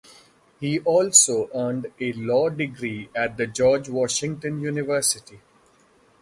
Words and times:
He 0.59 0.79
also 0.79 1.47
earned 1.53 1.91
a 1.99 2.11
law 2.13 2.49
degree 2.49 3.11
at 3.13 3.37
the 3.37 3.45
George 3.45 3.87
Washington 3.87 4.59
University. 4.59 5.41